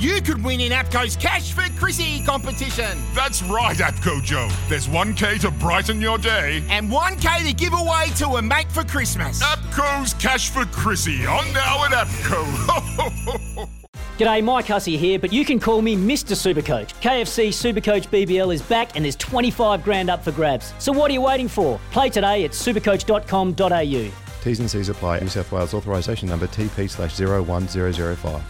[0.00, 2.98] You could win in APCO's Cash for Chrissy competition.
[3.14, 4.48] That's right, APCO Joe.
[4.66, 6.64] There's 1K to brighten your day.
[6.70, 9.42] And 1K to give away to a mate for Christmas.
[9.42, 13.68] APCO's Cash for Chrissy on now at APCO.
[14.18, 16.32] G'day, Mike Hussey here, but you can call me Mr.
[16.34, 16.94] Supercoach.
[17.02, 20.72] KFC Supercoach BBL is back and there's 25 grand up for grabs.
[20.78, 21.78] So what are you waiting for?
[21.90, 24.42] Play today at supercoach.com.au.
[24.42, 25.20] T's and C's apply.
[25.20, 28.42] New South Wales authorisation number TP slash 01005.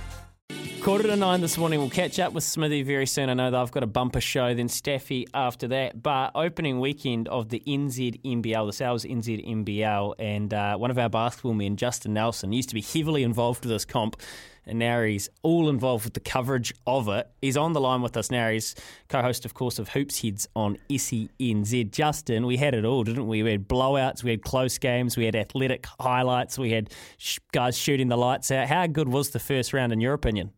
[0.83, 1.78] Quarter to nine this morning.
[1.78, 3.28] We'll catch up with Smithy very soon.
[3.28, 6.03] I know that I've got a bumper show, then Staffy after that.
[6.03, 10.97] But opening weekend of the NZ NBL, the Sal's NZ NBL, and uh, one of
[10.97, 14.17] our basketball men, Justin Nelson, used to be heavily involved with this comp,
[14.64, 17.28] and now he's all involved with the coverage of it.
[17.42, 18.48] He's on the line with us now.
[18.48, 18.75] He's
[19.09, 21.91] co-host, of course, of Hoops Heads on SENZ.
[21.91, 23.42] Justin, we had it all, didn't we?
[23.42, 27.77] We had blowouts, we had close games, we had athletic highlights, we had sh- guys
[27.77, 28.67] shooting the lights out.
[28.67, 30.53] How good was the first round, in your opinion?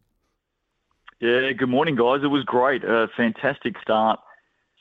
[1.23, 2.25] Yeah, good morning, guys.
[2.25, 2.83] It was great.
[2.83, 4.19] A fantastic start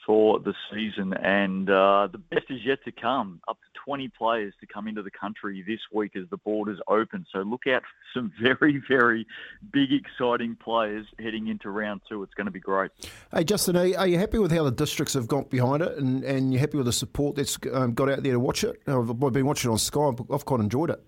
[0.08, 3.40] for the season, and uh, the best is yet to come.
[3.48, 7.28] Up to 20 players to come into the country this week as the borders open.
[7.32, 9.28] So look out for some very, very
[9.72, 12.24] big, exciting players heading into round two.
[12.24, 12.90] It's going to be great.
[13.32, 16.52] Hey, Justin, are you, happy with how the districts have got behind it, and, and
[16.52, 18.82] you're happy with the support that's um, got out there to watch it?
[18.88, 20.10] I've been watching it on Sky.
[20.34, 21.06] I've quite enjoyed it.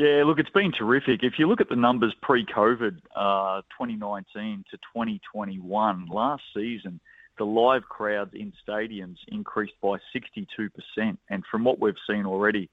[0.00, 1.22] Yeah, look, it's been terrific.
[1.22, 7.00] If you look at the numbers pre-COVID, uh, 2019 to 2021, last season,
[7.36, 11.18] the live crowds in stadiums increased by 62%.
[11.28, 12.70] And from what we've seen already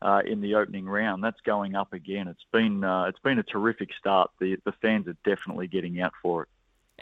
[0.00, 2.28] uh, in the opening round, that's going up again.
[2.28, 4.30] It's been uh, it's been a terrific start.
[4.40, 6.48] The the fans are definitely getting out for it.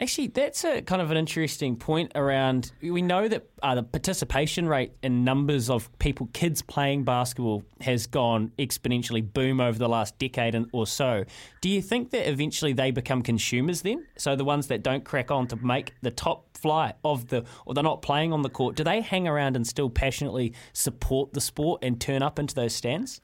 [0.01, 2.71] Actually, that's a kind of an interesting point around.
[2.81, 8.07] We know that uh, the participation rate in numbers of people, kids playing basketball, has
[8.07, 11.25] gone exponentially boom over the last decade or so.
[11.59, 14.05] Do you think that eventually they become consumers then?
[14.17, 17.73] So the ones that don't crack on to make the top flight of the, or
[17.73, 21.41] they're not playing on the court, do they hang around and still passionately support the
[21.41, 23.19] sport and turn up into those stands?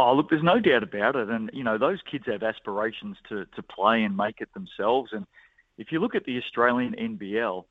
[0.00, 1.28] Oh, look, there's no doubt about it.
[1.28, 5.10] And, you know, those kids have aspirations to, to play and make it themselves.
[5.12, 5.26] And
[5.76, 7.64] if you look at the Australian NBL,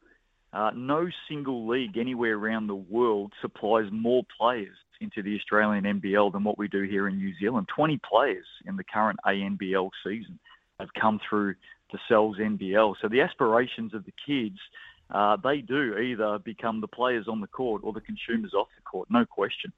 [0.51, 6.33] uh, no single league anywhere around the world supplies more players into the Australian NBL
[6.33, 7.69] than what we do here in New Zealand.
[7.73, 10.37] 20 players in the current ANBL season
[10.81, 11.55] have come through
[11.93, 12.95] the Sal's NBL.
[13.01, 14.59] So the aspirations of the kids,
[15.11, 18.81] uh, they do either become the players on the court or the consumers off the
[18.81, 19.71] court, no question.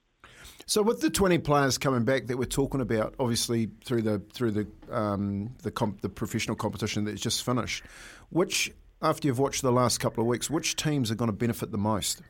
[0.66, 4.52] So with the twenty players coming back that we're talking about, obviously through the through
[4.52, 7.84] the um, the, comp, the professional competition that's just finished,
[8.30, 11.72] which after you've watched the last couple of weeks, which teams are going to benefit
[11.72, 12.22] the most?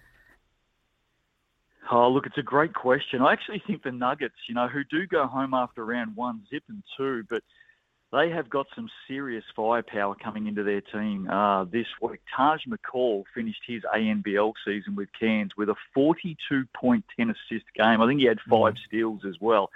[1.92, 3.22] Oh, look, it's a great question.
[3.22, 6.64] I actually think the Nuggets, you know, who do go home after round one, zip
[6.70, 7.44] and two, but
[8.12, 12.20] they have got some serious firepower coming into their team uh, this week.
[12.36, 18.02] Taj McCall finished his ANBL season with Cairns with a 42 point 10 assist game.
[18.02, 18.78] I think he had five mm.
[18.88, 19.70] steals as well.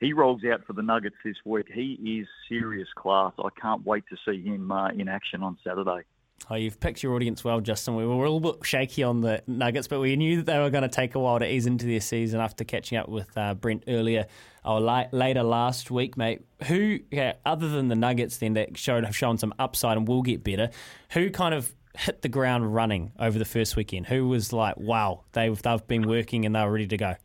[0.00, 1.66] He rolls out for the Nuggets this week.
[1.72, 3.32] He is serious class.
[3.38, 6.02] I can't wait to see him uh, in action on Saturday.
[6.48, 7.96] Oh, you've picked your audience well, Justin.
[7.96, 10.70] We were a little bit shaky on the Nuggets, but we knew that they were
[10.70, 13.54] going to take a while to ease into their season after catching up with uh,
[13.54, 14.26] Brent earlier
[14.64, 16.42] or la- later last week, mate.
[16.66, 20.22] Who, yeah, other than the Nuggets, then that showed have shown some upside and will
[20.22, 20.70] get better.
[21.12, 24.06] Who kind of hit the ground running over the first weekend?
[24.06, 27.16] Who was like, wow, they've they've been working and they're ready to go?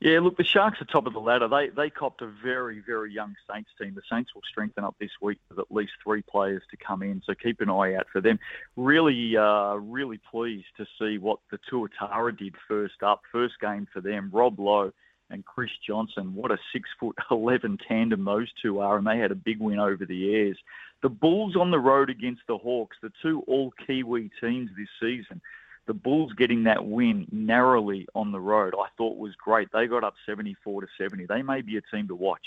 [0.00, 1.48] Yeah, look, the Sharks are top of the ladder.
[1.48, 3.94] They they copped a very very young Saints team.
[3.94, 7.20] The Saints will strengthen up this week with at least three players to come in,
[7.26, 8.38] so keep an eye out for them.
[8.76, 14.00] Really, uh, really pleased to see what the Tuatara did first up, first game for
[14.00, 14.30] them.
[14.32, 14.92] Rob Loe
[15.30, 16.32] and Chris Johnson.
[16.32, 19.80] What a six foot eleven tandem those two are, and they had a big win
[19.80, 20.58] over the Airs.
[21.02, 25.40] The Bulls on the road against the Hawks, the two all Kiwi teams this season.
[25.88, 29.68] The Bulls getting that win narrowly on the road, I thought was great.
[29.72, 31.24] They got up 74 to 70.
[31.24, 32.44] They may be a team to watch.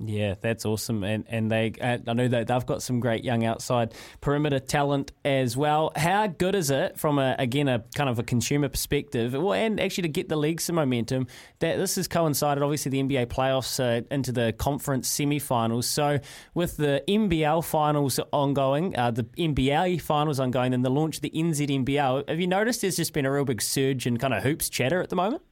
[0.00, 3.44] Yeah, that's awesome, and and they uh, I know that they've got some great young
[3.44, 5.92] outside perimeter talent as well.
[5.94, 9.78] How good is it from a again a kind of a consumer perspective, well, and
[9.78, 11.28] actually to get the league some momentum
[11.60, 15.86] that this has coincided obviously the NBA playoffs uh, into the conference semi-finals.
[15.86, 16.18] So
[16.54, 21.30] with the NBL finals ongoing, uh, the NBA finals ongoing, and the launch of the
[21.30, 24.68] NZNBL, have you noticed there's just been a real big surge in kind of hoops
[24.68, 25.42] chatter at the moment?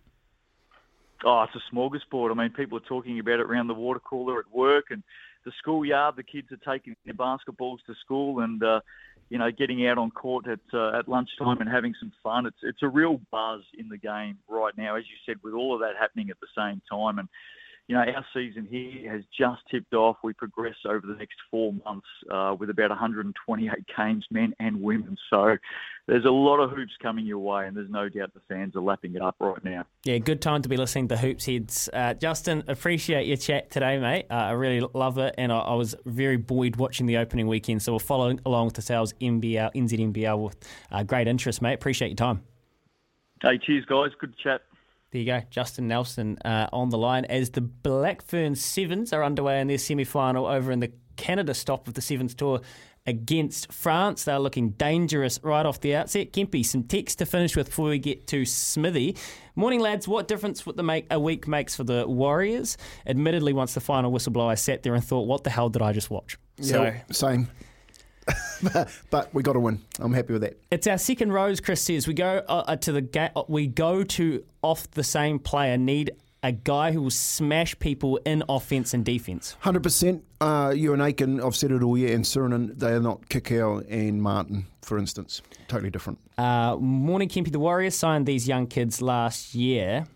[1.25, 2.31] Oh, it's a smorgasbord.
[2.31, 5.03] I mean, people are talking about it around the water cooler at work and
[5.45, 6.17] the schoolyard.
[6.17, 8.81] The kids are taking their basketballs to school and, uh,
[9.29, 12.47] you know, getting out on court at uh, at lunchtime and having some fun.
[12.47, 15.75] It's it's a real buzz in the game right now, as you said, with all
[15.75, 17.19] of that happening at the same time.
[17.19, 17.29] And
[17.89, 20.17] you know, our season here has just tipped off.
[20.23, 25.17] We progress over the next four months uh, with about 128 games, men and women.
[25.31, 25.57] So
[26.07, 28.81] there's a lot of hoops coming your way, and there's no doubt the fans are
[28.81, 29.85] lapping it up right now.
[30.05, 31.89] Yeah, good time to be listening to Hoops Heads.
[31.93, 34.27] Uh, Justin, appreciate your chat today, mate.
[34.31, 37.83] Uh, I really love it, and I, I, was very buoyed watching the opening weekend.
[37.83, 40.57] So we're following along with the Sal's NBL, NZNBL with
[40.91, 41.75] uh, great interest, mate.
[41.75, 42.43] Appreciate your time.
[43.43, 44.11] Hey, cheers, guys.
[44.21, 44.63] Good chat.
[45.13, 49.61] There you go, Justin Nelson uh, on the line as the Blackfern Sevens are underway
[49.61, 52.63] in their semi final over in the Canada stop of the Sevens Tour
[53.07, 54.25] against France.
[54.25, 56.33] They're looking dangerous right off the outset.
[56.33, 59.17] Kempy, some text to finish with before we get to Smithy.
[59.55, 60.09] Morning, lads.
[60.09, 62.79] What difference would the make a week makes for the Warriors?
[63.07, 65.83] Admittedly, once the final whistle blew, I sat there and thought, "What the hell did
[65.83, 67.49] I just watch?" Yeah, so, same.
[69.11, 69.81] but we got to win.
[69.99, 70.59] I'm happy with that.
[70.71, 71.61] It's our second rose.
[71.61, 75.05] Chris says we go uh, uh to the ga- uh, we go to off the
[75.05, 75.77] same player.
[75.77, 79.57] Need a guy who will smash people in offense and defense.
[79.61, 80.25] Hundred percent.
[80.41, 84.21] Uh, Euan Aitken, I've said it all year, and Surin, they are not Kikau and
[84.21, 85.41] Martin, for instance.
[85.69, 86.19] Totally different.
[86.37, 87.53] Uh, morning, Kempy.
[87.53, 90.07] The Warriors signed these young kids last year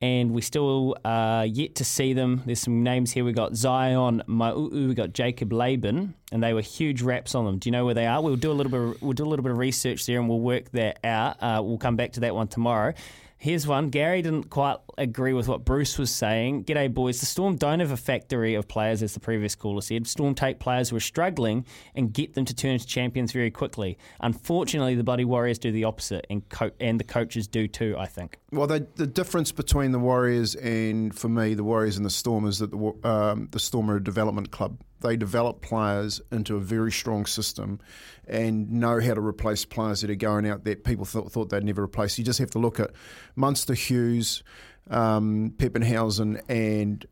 [0.00, 2.42] and we still uh, yet to see them.
[2.46, 3.24] There's some names here.
[3.24, 7.58] We got Zion Mau'u, we got Jacob Laban, and they were huge raps on them.
[7.58, 8.22] Do you know where they are?
[8.22, 8.80] We'll do a little bit.
[8.80, 11.42] Of, we'll do a little bit of research there, and we'll work that out.
[11.42, 12.94] Uh, we'll come back to that one tomorrow.
[13.40, 13.90] Here's one.
[13.90, 16.64] Gary didn't quite agree with what Bruce was saying.
[16.64, 17.20] G'day, boys.
[17.20, 20.08] The Storm don't have a factory of players, as the previous caller said.
[20.08, 21.64] Storm take players who are struggling
[21.94, 23.96] and get them to turn into champions very quickly.
[24.20, 27.94] Unfortunately, the Bloody Warriors do the opposite, and co- and the coaches do too.
[27.96, 28.38] I think.
[28.50, 32.44] Well, they, the difference between the Warriors and, for me, the Warriors and the Storm
[32.44, 36.60] is that the um, the Storm are a development club they develop players into a
[36.60, 37.80] very strong system
[38.26, 41.64] and know how to replace players that are going out that people thought, thought they'd
[41.64, 42.18] never replace.
[42.18, 42.90] You just have to look at
[43.36, 44.42] Munster Hughes,
[44.90, 47.06] um, Papenhuyzen, and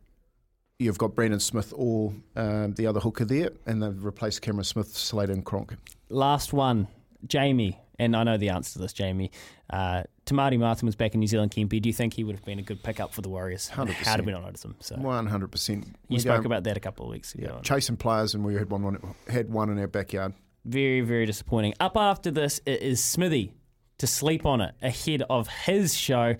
[0.79, 4.95] you've got Brandon Smith or um, the other hooker there, and they've replaced Cameron Smith,
[4.95, 5.75] Slater, and Cronk.
[6.09, 6.87] Last one,
[7.25, 9.31] Jamie and I know the answer to this, Jamie.
[9.69, 11.81] Uh, Maire Martin was back in New Zealand, Kempy.
[11.81, 13.69] Do you think he would have been a good pickup for the Warriors?
[13.73, 13.89] 100%.
[13.89, 14.75] How did we not notice him?
[14.79, 14.95] So.
[14.95, 15.85] 100%.
[16.09, 17.53] You spoke about that a couple of weeks ago.
[17.55, 20.33] Yeah, chasing players, and we had one, had one in our backyard.
[20.65, 21.73] Very, very disappointing.
[21.79, 23.53] Up after this it is Smithy
[23.99, 26.35] to sleep on it ahead of his show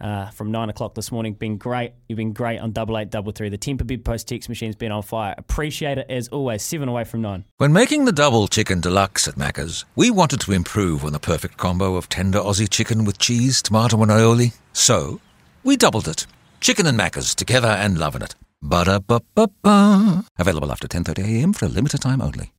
[0.00, 1.34] uh, from nine o'clock this morning.
[1.34, 1.92] Been great.
[2.08, 3.48] You've been great on double eight double three.
[3.48, 5.34] The Temper Post text machine's been on fire.
[5.36, 6.62] Appreciate it as always.
[6.62, 7.44] Seven away from nine.
[7.58, 11.56] When making the double chicken deluxe at Macca's, we wanted to improve on the perfect
[11.56, 14.56] combo of tender Aussie chicken with cheese, tomato, and aioli.
[14.72, 15.20] So
[15.64, 16.26] we doubled it.
[16.60, 18.34] Chicken and Macca's together and loving it.
[18.62, 20.24] Ba da ba ba ba.
[20.38, 21.52] Available after 10:30 a.m.
[21.52, 22.52] for a limited time only.